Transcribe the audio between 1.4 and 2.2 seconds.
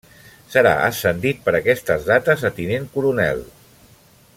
per aquestes